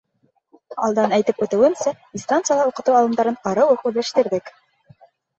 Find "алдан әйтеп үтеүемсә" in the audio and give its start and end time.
0.85-1.91